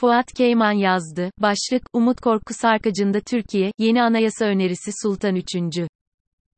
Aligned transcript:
Fuat 0.00 0.32
Keyman 0.32 0.72
yazdı. 0.72 1.30
Başlık, 1.38 1.82
Umut 1.92 2.20
Korku 2.20 2.54
Sarkacı'nda 2.54 3.20
Türkiye, 3.20 3.72
yeni 3.78 4.02
anayasa 4.02 4.44
önerisi 4.44 4.90
Sultan 5.02 5.36
3. 5.36 5.46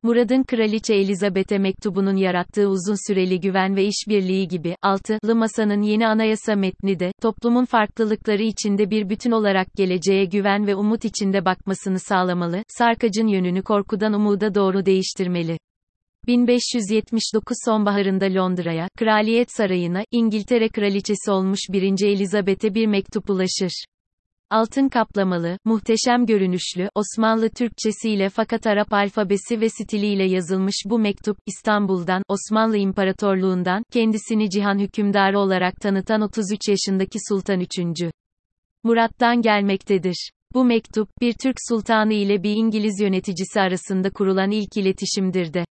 Murad'ın 0.03 0.43
Kraliçe 0.43 0.93
Elizabeth'e 0.93 1.57
mektubunun 1.57 2.15
yarattığı 2.15 2.67
uzun 2.67 3.07
süreli 3.07 3.39
güven 3.39 3.75
ve 3.75 3.85
işbirliği 3.85 4.47
gibi, 4.47 4.75
altılı 4.81 5.35
masanın 5.35 5.81
yeni 5.81 6.07
anayasa 6.07 6.55
metni 6.55 6.99
de, 6.99 7.11
toplumun 7.21 7.65
farklılıkları 7.65 8.43
içinde 8.43 8.89
bir 8.89 9.09
bütün 9.09 9.31
olarak 9.31 9.73
geleceğe 9.75 10.25
güven 10.25 10.67
ve 10.67 10.75
umut 10.75 11.05
içinde 11.05 11.45
bakmasını 11.45 11.99
sağlamalı, 11.99 12.63
sarkacın 12.67 13.27
yönünü 13.27 13.61
korkudan 13.61 14.13
umuda 14.13 14.55
doğru 14.55 14.85
değiştirmeli. 14.85 15.57
1579 16.27 17.57
sonbaharında 17.65 18.25
Londra'ya, 18.25 18.87
Kraliyet 18.97 19.51
Sarayı'na, 19.51 20.03
İngiltere 20.11 20.69
Kraliçesi 20.69 21.31
olmuş 21.31 21.59
1. 21.69 22.05
Elizabeth'e 22.05 22.75
bir 22.75 22.87
mektup 22.87 23.29
ulaşır. 23.29 23.85
Altın 24.49 24.89
kaplamalı, 24.89 25.57
muhteşem 25.65 26.25
görünüşlü, 26.25 26.89
Osmanlı 26.95 27.49
Türkçesiyle 27.49 28.29
fakat 28.29 28.67
Arap 28.67 28.93
alfabesi 28.93 29.61
ve 29.61 29.69
stiliyle 29.69 30.23
yazılmış 30.23 30.75
bu 30.85 30.99
mektup, 30.99 31.37
İstanbul'dan, 31.45 32.23
Osmanlı 32.27 32.77
İmparatorluğundan, 32.77 33.83
kendisini 33.91 34.49
cihan 34.49 34.79
hükümdarı 34.79 35.39
olarak 35.39 35.75
tanıtan 35.81 36.21
33 36.21 36.59
yaşındaki 36.69 37.17
Sultan 37.29 37.59
3. 37.59 37.69
Murat'tan 38.83 39.41
gelmektedir. 39.41 40.31
Bu 40.53 40.65
mektup, 40.65 41.09
bir 41.21 41.33
Türk 41.33 41.55
sultanı 41.69 42.13
ile 42.13 42.43
bir 42.43 42.55
İngiliz 42.55 42.99
yöneticisi 43.01 43.61
arasında 43.61 44.09
kurulan 44.09 44.51
ilk 44.51 44.77
iletişimdir 44.77 45.53
de. 45.53 45.65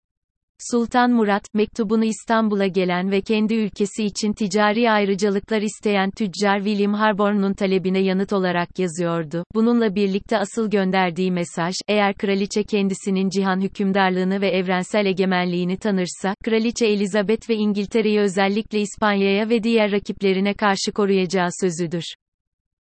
Sultan 0.70 1.10
Murat, 1.10 1.54
mektubunu 1.54 2.04
İstanbul'a 2.04 2.66
gelen 2.66 3.10
ve 3.10 3.20
kendi 3.20 3.54
ülkesi 3.54 4.04
için 4.04 4.32
ticari 4.32 4.90
ayrıcalıklar 4.90 5.62
isteyen 5.62 6.10
tüccar 6.10 6.58
William 6.58 6.94
Harborne'un 6.94 7.52
talebine 7.52 7.98
yanıt 7.98 8.32
olarak 8.32 8.78
yazıyordu. 8.78 9.44
Bununla 9.54 9.94
birlikte 9.94 10.38
asıl 10.38 10.70
gönderdiği 10.70 11.32
mesaj, 11.32 11.74
eğer 11.88 12.14
kraliçe 12.14 12.62
kendisinin 12.62 13.28
cihan 13.28 13.60
hükümdarlığını 13.60 14.40
ve 14.40 14.48
evrensel 14.48 15.06
egemenliğini 15.06 15.76
tanırsa, 15.76 16.34
kraliçe 16.44 16.86
Elizabeth 16.86 17.50
ve 17.50 17.54
İngiltere'yi 17.54 18.20
özellikle 18.20 18.80
İspanya'ya 18.80 19.48
ve 19.48 19.62
diğer 19.62 19.92
rakiplerine 19.92 20.54
karşı 20.54 20.92
koruyacağı 20.94 21.48
sözüdür. 21.60 22.04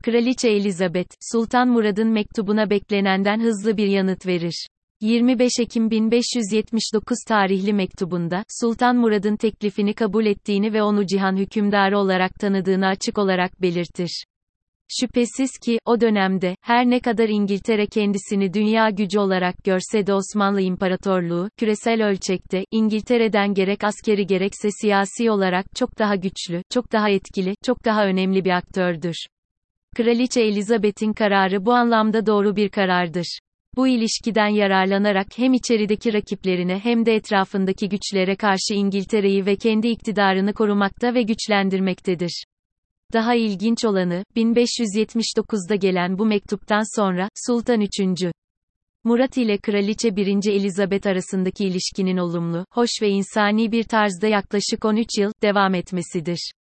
Kraliçe 0.03 0.49
Elizabeth, 0.49 1.09
Sultan 1.31 1.69
Murad'ın 1.69 2.09
mektubuna 2.09 2.69
beklenenden 2.69 3.39
hızlı 3.39 3.77
bir 3.77 3.87
yanıt 3.87 4.27
verir. 4.27 4.67
25 5.01 5.51
Ekim 5.59 5.91
1579 5.91 7.17
tarihli 7.27 7.73
mektubunda, 7.73 8.43
Sultan 8.61 8.95
Murad'ın 8.95 9.35
teklifini 9.35 9.93
kabul 9.93 10.25
ettiğini 10.25 10.73
ve 10.73 10.83
onu 10.83 11.05
cihan 11.05 11.37
hükümdarı 11.37 11.97
olarak 11.97 12.35
tanıdığını 12.35 12.87
açık 12.87 13.17
olarak 13.17 13.61
belirtir. 13.61 14.23
Şüphesiz 14.99 15.51
ki, 15.65 15.79
o 15.85 16.01
dönemde, 16.01 16.55
her 16.61 16.89
ne 16.89 16.99
kadar 16.99 17.29
İngiltere 17.29 17.87
kendisini 17.87 18.53
dünya 18.53 18.89
gücü 18.89 19.19
olarak 19.19 19.63
görse 19.63 20.07
de 20.07 20.13
Osmanlı 20.13 20.61
İmparatorluğu, 20.61 21.49
küresel 21.57 22.07
ölçekte, 22.07 22.65
İngiltere'den 22.71 23.53
gerek 23.53 23.83
askeri 23.83 24.25
gerekse 24.27 24.69
siyasi 24.81 25.31
olarak 25.31 25.65
çok 25.75 25.99
daha 25.99 26.15
güçlü, 26.15 26.61
çok 26.69 26.91
daha 26.91 27.09
etkili, 27.09 27.55
çok 27.65 27.85
daha 27.85 28.05
önemli 28.05 28.45
bir 28.45 28.57
aktördür. 28.57 29.15
Kraliçe 29.95 30.41
Elizabeth'in 30.41 31.13
kararı 31.13 31.65
bu 31.65 31.73
anlamda 31.73 32.25
doğru 32.25 32.55
bir 32.55 32.69
karardır. 32.69 33.39
Bu 33.79 33.87
ilişkiden 33.87 34.47
yararlanarak 34.47 35.27
hem 35.35 35.53
içerideki 35.53 36.13
rakiplerine 36.13 36.79
hem 36.79 37.05
de 37.05 37.15
etrafındaki 37.15 37.89
güçlere 37.89 38.35
karşı 38.35 38.73
İngiltere'yi 38.73 39.45
ve 39.45 39.55
kendi 39.55 39.87
iktidarını 39.87 40.53
korumakta 40.53 41.13
ve 41.13 41.21
güçlendirmektedir. 41.21 42.43
Daha 43.13 43.35
ilginç 43.35 43.85
olanı, 43.85 44.23
1579'da 44.35 45.75
gelen 45.75 46.17
bu 46.17 46.25
mektuptan 46.25 47.01
sonra, 47.01 47.29
Sultan 47.47 47.81
3. 47.81 47.89
Murat 49.03 49.37
ile 49.37 49.57
Kraliçe 49.57 50.15
1. 50.15 50.27
Elizabeth 50.27 51.07
arasındaki 51.07 51.65
ilişkinin 51.65 52.17
olumlu, 52.17 52.65
hoş 52.71 52.89
ve 53.01 53.09
insani 53.09 53.71
bir 53.71 53.83
tarzda 53.83 54.27
yaklaşık 54.27 54.85
13 54.85 55.07
yıl, 55.17 55.31
devam 55.41 55.75
etmesidir. 55.75 56.51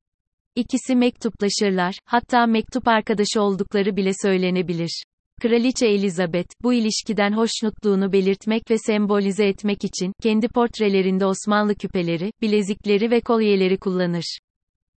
İkisi 0.54 0.96
mektuplaşırlar, 0.96 1.94
hatta 2.04 2.46
mektup 2.46 2.88
arkadaşı 2.88 3.42
oldukları 3.42 3.96
bile 3.96 4.10
söylenebilir. 4.22 5.02
Kraliçe 5.42 5.86
Elizabeth, 5.86 6.48
bu 6.62 6.74
ilişkiden 6.74 7.32
hoşnutluğunu 7.32 8.12
belirtmek 8.12 8.70
ve 8.70 8.78
sembolize 8.78 9.46
etmek 9.46 9.84
için, 9.84 10.12
kendi 10.22 10.48
portrelerinde 10.48 11.26
Osmanlı 11.26 11.74
küpeleri, 11.74 12.32
bilezikleri 12.42 13.10
ve 13.10 13.20
kolyeleri 13.20 13.78
kullanır. 13.78 14.38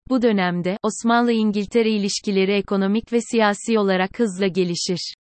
Bu 0.08 0.22
dönemde, 0.22 0.78
Osmanlı-İngiltere 0.82 1.90
ilişkileri 1.90 2.52
ekonomik 2.52 3.12
ve 3.12 3.20
siyasi 3.20 3.78
olarak 3.78 4.18
hızla 4.18 4.46
gelişir. 4.46 5.14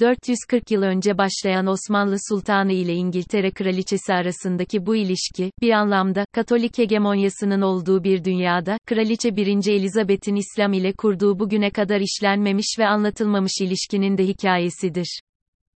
440 0.00 0.70
yıl 0.70 0.82
önce 0.82 1.18
başlayan 1.18 1.66
Osmanlı 1.66 2.16
Sultanı 2.28 2.72
ile 2.72 2.94
İngiltere 2.94 3.50
Kraliçesi 3.50 4.14
arasındaki 4.14 4.86
bu 4.86 4.96
ilişki, 4.96 5.50
bir 5.60 5.70
anlamda, 5.70 6.24
Katolik 6.32 6.78
hegemonyasının 6.78 7.62
olduğu 7.62 8.04
bir 8.04 8.24
dünyada, 8.24 8.78
Kraliçe 8.86 9.36
1. 9.36 9.46
Elizabeth'in 9.46 10.36
İslam 10.36 10.72
ile 10.72 10.92
kurduğu 10.92 11.38
bugüne 11.38 11.70
kadar 11.70 12.00
işlenmemiş 12.00 12.76
ve 12.78 12.86
anlatılmamış 12.86 13.52
ilişkinin 13.60 14.18
de 14.18 14.26
hikayesidir. 14.26 15.20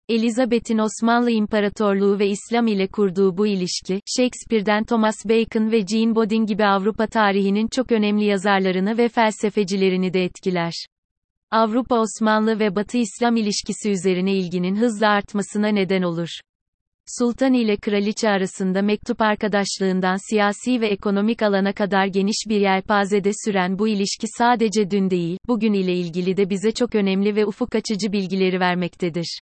Elizabeth'in 0.09 0.79
Osmanlı 0.79 1.31
İmparatorluğu 1.31 2.19
ve 2.19 2.29
İslam 2.29 2.67
ile 2.67 2.87
kurduğu 2.87 3.37
bu 3.37 3.47
ilişki, 3.47 4.01
Shakespeare'den 4.17 4.85
Thomas 4.85 5.17
Bacon 5.25 5.73
ve 5.73 5.87
Jean 5.87 6.15
Bodin 6.15 6.47
gibi 6.47 6.65
Avrupa 6.65 7.07
tarihinin 7.07 7.69
çok 7.73 7.93
önemli 7.93 8.25
yazarlarını 8.25 8.99
ve 8.99 9.09
felsefecilerini 9.09 10.13
de 10.13 10.25
etkiler. 10.25 10.73
Avrupa 11.53 12.01
Osmanlı 12.01 12.59
ve 12.59 12.77
Batı 12.77 12.99
İslam 12.99 13.37
ilişkisi 13.37 13.91
üzerine 13.91 14.35
ilginin 14.35 14.77
hızla 14.77 15.09
artmasına 15.09 15.69
neden 15.69 16.03
olur. 16.03 16.29
Sultan 17.19 17.53
ile 17.53 17.77
kraliçe 17.77 18.29
arasında 18.29 18.83
mektup 18.83 19.21
arkadaşlığından 19.21 20.31
siyasi 20.31 20.81
ve 20.81 20.87
ekonomik 20.87 21.43
alana 21.43 21.73
kadar 21.73 22.07
geniş 22.07 22.37
bir 22.49 22.61
yelpazede 22.61 23.31
süren 23.45 23.79
bu 23.79 23.89
ilişki 23.89 24.27
sadece 24.39 24.91
dün 24.91 25.11
değil, 25.11 25.39
bugün 25.49 25.73
ile 25.73 25.95
ilgili 25.95 26.37
de 26.37 26.51
bize 26.51 26.73
çok 26.73 26.95
önemli 26.95 27.37
ve 27.37 27.47
ufuk 27.47 27.75
açıcı 27.75 28.13
bilgileri 28.13 28.61
vermektedir. 28.61 29.41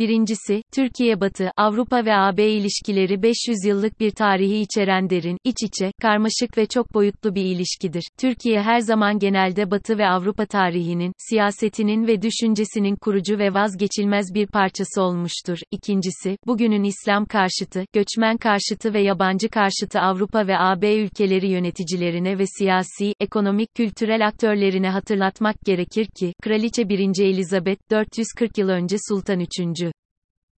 Birincisi, 0.00 0.62
Türkiye-Batı, 0.72 1.50
Avrupa 1.56 2.04
ve 2.04 2.16
AB 2.16 2.48
ilişkileri 2.48 3.22
500 3.22 3.64
yıllık 3.64 4.00
bir 4.00 4.10
tarihi 4.10 4.60
içeren 4.60 5.10
derin, 5.10 5.38
iç 5.44 5.56
içe, 5.62 5.92
karmaşık 6.02 6.58
ve 6.58 6.66
çok 6.66 6.94
boyutlu 6.94 7.34
bir 7.34 7.44
ilişkidir. 7.44 8.02
Türkiye 8.20 8.62
her 8.62 8.80
zaman 8.80 9.18
genelde 9.18 9.70
Batı 9.70 9.98
ve 9.98 10.06
Avrupa 10.08 10.46
tarihinin, 10.46 11.12
siyasetinin 11.18 12.06
ve 12.06 12.22
düşüncesinin 12.22 12.96
kurucu 12.96 13.38
ve 13.38 13.54
vazgeçilmez 13.54 14.34
bir 14.34 14.46
parçası 14.46 15.02
olmuştur. 15.02 15.58
İkincisi, 15.70 16.36
bugünün 16.46 16.84
İslam 16.84 17.24
karşıtı, 17.24 17.84
göçmen 17.92 18.36
karşıtı 18.36 18.94
ve 18.94 19.02
yabancı 19.02 19.48
karşıtı 19.48 20.00
Avrupa 20.00 20.46
ve 20.46 20.58
AB 20.58 20.94
ülkeleri 20.94 21.48
yöneticilerine 21.50 22.38
ve 22.38 22.44
siyasi, 22.58 23.14
ekonomik, 23.20 23.74
kültürel 23.74 24.26
aktörlerine 24.26 24.90
hatırlatmak 24.90 25.56
gerekir 25.64 26.06
ki, 26.20 26.32
Kraliçe 26.42 26.88
1. 26.88 26.98
Elizabeth, 27.20 27.90
440 27.90 28.58
yıl 28.58 28.68
önce 28.68 28.96
Sultan 29.08 29.40
3. 29.40 29.89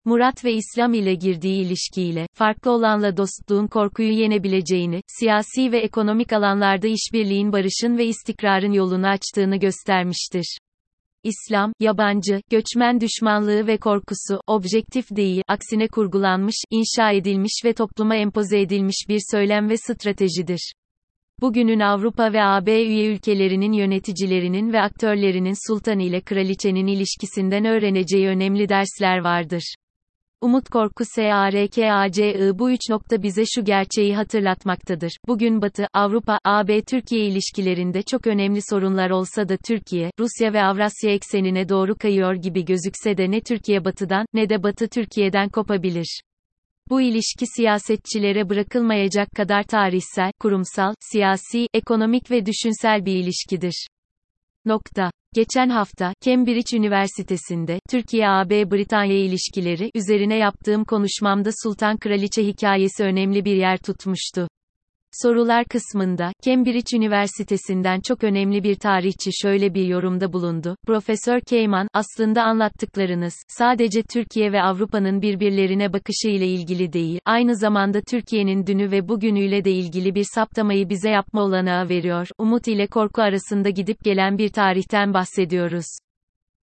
Murat 0.06 0.45
ve 0.45 0.53
İslam 0.53 0.94
ile 0.94 1.16
girdiği 1.16 1.66
ilişkiyle, 1.66 2.28
farklı 2.34 2.72
olanla 2.72 3.17
dostluğun 3.17 3.67
korkuyu 3.67 4.12
yenebileceğini, 4.12 5.01
siyasi 5.07 5.72
ve 5.72 5.79
ekonomik 5.79 6.34
alanlarda 6.34 6.88
işbirliğin 6.88 7.51
barışın 7.51 7.97
ve 7.97 8.06
istikrarın 8.06 8.72
yolunu 8.72 9.07
açtığını 9.07 9.57
göstermiştir. 9.57 10.57
İslam, 11.23 11.73
yabancı, 11.79 12.41
göçmen 12.50 13.01
düşmanlığı 13.01 13.67
ve 13.67 13.78
korkusu, 13.78 14.41
objektif 14.47 15.06
değil, 15.11 15.41
aksine 15.47 15.88
kurgulanmış, 15.88 16.56
inşa 16.69 17.11
edilmiş 17.11 17.61
ve 17.66 17.73
topluma 17.73 18.16
empoze 18.16 18.61
edilmiş 18.61 19.06
bir 19.09 19.19
söylem 19.31 19.69
ve 19.69 19.78
stratejidir. 19.78 20.73
Bugünün 21.41 21.79
Avrupa 21.79 22.34
ve 22.34 22.44
AB 22.44 22.84
üye 22.84 23.13
ülkelerinin 23.13 23.73
yöneticilerinin 23.73 24.73
ve 24.73 24.81
aktörlerinin 24.81 25.67
sultan 25.67 26.00
ile 26.00 26.22
kraliçenin 26.22 26.88
ilişkisinden 26.88 27.66
öğreneceği 27.66 28.28
önemli 28.28 28.70
dersler 28.70 29.17
vardır. 29.17 29.76
Umut 30.41 30.70
Korku 30.70 31.03
SARKACI 31.05 32.52
bu 32.59 32.72
üç 32.72 32.79
nokta 32.90 33.23
bize 33.23 33.43
şu 33.55 33.66
gerçeği 33.66 34.16
hatırlatmaktadır. 34.16 35.11
Bugün 35.28 35.61
Batı, 35.61 35.88
Avrupa, 35.93 36.40
AB 36.46 36.82
Türkiye 36.82 37.26
ilişkilerinde 37.26 38.02
çok 38.02 38.28
önemli 38.28 38.59
sorunlar 38.70 39.09
olsa 39.09 39.49
da 39.49 39.58
Türkiye, 39.58 40.11
Rusya 40.20 40.53
ve 40.53 40.64
Avrasya 40.64 41.11
eksenine 41.11 41.70
doğru 41.70 41.96
kayıyor 41.96 42.35
gibi 42.35 42.66
gözükse 42.66 43.17
de 43.17 43.32
ne 43.32 43.41
Türkiye 43.41 43.85
Batı'dan, 43.85 44.26
ne 44.34 44.49
de 44.49 44.64
Batı 44.64 44.88
Türkiye'den 44.88 45.49
kopabilir. 45.49 46.22
Bu 46.90 47.02
ilişki 47.02 47.46
siyasetçilere 47.55 48.49
bırakılmayacak 48.49 49.32
kadar 49.32 49.64
tarihsel, 49.64 50.32
kurumsal, 50.40 50.93
siyasi, 50.99 51.67
ekonomik 51.73 52.32
ve 52.32 52.46
düşünsel 52.46 53.05
bir 53.05 53.16
ilişkidir. 53.16 53.88
Nokta. 54.66 55.11
Geçen 55.35 55.69
hafta, 55.69 56.13
Cambridge 56.22 56.78
Üniversitesi'nde, 56.78 57.79
Türkiye-AB-Britanya 57.89 59.17
ilişkileri 59.17 59.91
üzerine 59.95 60.37
yaptığım 60.37 60.85
konuşmamda 60.85 61.49
Sultan 61.63 61.97
Kraliçe 61.97 62.47
hikayesi 62.47 63.03
önemli 63.03 63.45
bir 63.45 63.55
yer 63.55 63.78
tutmuştu. 63.78 64.47
Sorular 65.11 65.66
kısmında, 65.66 66.34
Cambridge 66.46 66.97
Üniversitesi'nden 66.97 67.99
çok 68.08 68.23
önemli 68.23 68.63
bir 68.63 68.75
tarihçi 68.75 69.29
şöyle 69.41 69.73
bir 69.73 69.85
yorumda 69.85 70.34
bulundu. 70.34 70.75
Profesör 70.87 71.40
Keyman, 71.41 71.87
aslında 71.93 72.43
anlattıklarınız, 72.43 73.34
sadece 73.47 74.03
Türkiye 74.03 74.52
ve 74.52 74.61
Avrupa'nın 74.61 75.22
birbirlerine 75.22 75.93
bakışı 75.93 76.29
ile 76.29 76.47
ilgili 76.47 76.93
değil, 76.93 77.19
aynı 77.25 77.55
zamanda 77.55 78.02
Türkiye'nin 78.02 78.67
dünü 78.67 78.91
ve 78.91 79.08
bugünüyle 79.08 79.63
de 79.63 79.72
ilgili 79.72 80.16
bir 80.16 80.25
saptamayı 80.35 80.90
bize 80.90 81.09
yapma 81.09 81.41
olanağı 81.41 81.90
veriyor. 81.90 82.28
Umut 82.37 82.67
ile 82.67 82.87
korku 82.87 83.22
arasında 83.22 83.69
gidip 83.69 84.03
gelen 84.03 84.37
bir 84.37 84.49
tarihten 84.49 85.14
bahsediyoruz. 85.14 85.85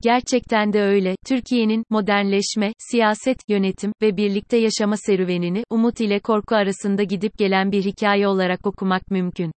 Gerçekten 0.03 0.73
de 0.73 0.81
öyle. 0.81 1.15
Türkiye'nin 1.27 1.83
modernleşme, 1.89 2.73
siyaset, 2.91 3.37
yönetim 3.47 3.91
ve 4.01 4.17
birlikte 4.17 4.57
yaşama 4.57 4.97
serüvenini 4.97 5.63
umut 5.69 5.99
ile 5.99 6.19
korku 6.19 6.55
arasında 6.55 7.03
gidip 7.03 7.37
gelen 7.37 7.71
bir 7.71 7.85
hikaye 7.85 8.27
olarak 8.27 8.67
okumak 8.67 9.11
mümkün. 9.11 9.51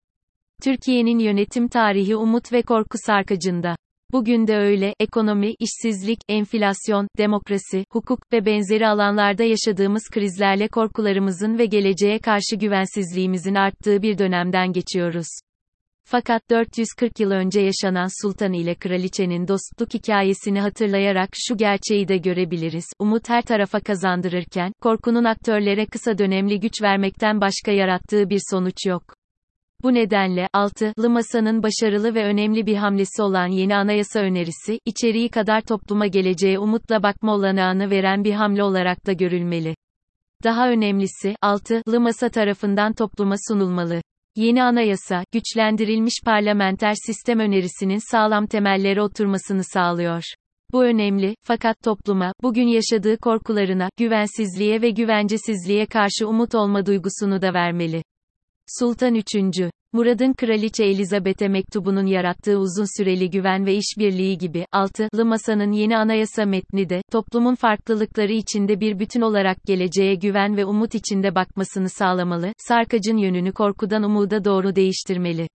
Türkiye'nin 0.63 1.19
yönetim 1.19 1.69
tarihi 1.69 2.17
umut 2.17 2.53
ve 2.53 2.63
korku 2.63 2.99
sarkacında. 3.07 3.77
Bugün 4.13 4.47
de 4.47 4.57
öyle, 4.57 4.95
ekonomi, 5.01 5.55
işsizlik, 5.59 6.19
enflasyon, 6.29 7.09
demokrasi, 7.19 7.85
hukuk 7.93 8.19
ve 8.33 8.47
benzeri 8.47 8.89
alanlarda 8.89 9.45
yaşadığımız 9.45 10.03
krizlerle 10.15 10.69
korkularımızın 10.69 11.59
ve 11.59 11.67
geleceğe 11.67 12.19
karşı 12.19 12.57
güvensizliğimizin 12.57 13.55
arttığı 13.55 14.03
bir 14.03 14.19
dönemden 14.19 14.73
geçiyoruz. 14.73 15.27
Fakat 16.11 16.51
440 16.51 17.21
yıl 17.21 17.31
önce 17.31 17.61
yaşanan 17.61 18.23
sultan 18.23 18.53
ile 18.53 18.75
kraliçenin 18.75 19.49
dostluk 19.49 19.95
hikayesini 19.95 20.61
hatırlayarak 20.61 21.31
şu 21.35 21.57
gerçeği 21.57 22.09
de 22.09 22.17
görebiliriz. 22.17 22.85
Umut 22.99 23.29
her 23.29 23.43
tarafa 23.43 23.81
kazandırırken, 23.81 24.73
korkunun 24.83 25.25
aktörlere 25.25 25.87
kısa 25.87 26.19
dönemli 26.19 26.61
güç 26.61 26.83
vermekten 26.83 27.41
başka 27.41 27.73
yarattığı 27.73 28.31
bir 28.31 28.41
sonuç 28.51 28.87
yok. 28.87 29.03
Bu 29.83 29.95
nedenle, 29.95 30.49
6. 30.53 30.93
Masanın 31.09 31.63
başarılı 31.63 32.15
ve 32.15 32.25
önemli 32.25 32.67
bir 32.67 32.77
hamlesi 32.77 33.23
olan 33.23 33.47
yeni 33.47 33.77
anayasa 33.77 34.21
önerisi, 34.21 34.81
içeriği 34.85 35.29
kadar 35.29 35.61
topluma 35.61 36.07
geleceğe 36.07 36.59
umutla 36.59 37.03
bakma 37.03 37.35
olanağını 37.35 37.91
veren 37.91 38.25
bir 38.25 38.33
hamle 38.33 38.63
olarak 38.63 39.07
da 39.07 39.13
görülmeli. 39.13 39.75
Daha 40.45 40.69
önemlisi, 40.69 41.37
6. 41.43 41.83
Masa 41.87 42.29
tarafından 42.29 42.93
topluma 42.93 43.35
sunulmalı. 43.49 44.01
Yeni 44.39 44.63
anayasa, 44.63 45.25
güçlendirilmiş 45.33 46.15
parlamenter 46.25 46.95
sistem 47.07 47.41
önerisinin 47.41 48.11
sağlam 48.11 48.47
temellere 48.47 49.03
oturmasını 49.03 49.65
sağlıyor. 49.65 50.23
Bu 50.73 50.85
önemli, 50.85 51.35
fakat 51.43 51.83
topluma, 51.85 52.33
bugün 52.43 52.67
yaşadığı 52.67 53.17
korkularına, 53.17 53.89
güvensizliğe 53.97 54.83
ve 54.83 54.91
güvencesizliğe 54.91 55.87
karşı 55.87 56.29
umut 56.29 56.55
olma 56.55 56.87
duygusunu 56.87 57.43
da 57.43 57.55
vermeli. 57.55 58.03
Sultan 58.69 59.15
3. 59.15 59.25
Murad'ın 59.93 60.33
Kraliçe 60.33 60.85
Elizabeth'e 60.85 61.49
mektubunun 61.49 62.07
yarattığı 62.07 62.59
uzun 62.59 62.99
süreli 62.99 63.31
güven 63.31 63.67
ve 63.67 63.75
işbirliği 63.75 64.39
gibi, 64.39 64.67
6. 64.73 65.09
Masanın 65.25 65.73
yeni 65.73 65.97
anayasa 65.97 66.47
metni 66.47 66.89
de, 66.89 67.03
toplumun 67.13 67.55
farklılıkları 67.55 68.33
içinde 68.33 68.81
bir 68.81 68.99
bütün 68.99 69.21
olarak 69.21 69.57
geleceğe 69.67 70.15
güven 70.15 70.57
ve 70.57 70.65
umut 70.65 70.95
içinde 70.95 71.35
bakmasını 71.35 71.89
sağlamalı, 71.89 72.53
sarkacın 72.59 73.17
yönünü 73.17 73.53
korkudan 73.53 74.03
umuda 74.03 74.45
doğru 74.45 74.77
değiştirmeli. 74.77 75.49